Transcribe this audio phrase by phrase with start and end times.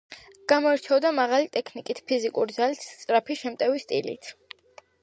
[0.51, 4.35] გამოირჩეოდა მაღალი ტექნიკით, ფიზიკური ძალით, სწრაფი, შემტევი სტილით.